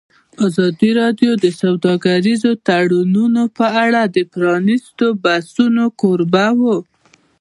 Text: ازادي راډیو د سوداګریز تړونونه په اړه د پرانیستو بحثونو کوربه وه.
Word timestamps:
ازادي 0.45 0.89
راډیو 1.01 1.31
د 1.43 1.45
سوداګریز 1.61 2.43
تړونونه 2.67 3.41
په 3.57 3.65
اړه 3.85 4.01
د 4.15 4.17
پرانیستو 4.33 5.05
بحثونو 5.23 5.83
کوربه 6.01 6.45
وه. 6.59 6.75